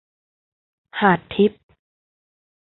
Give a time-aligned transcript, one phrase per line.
[0.99, 1.63] หาดทิพย์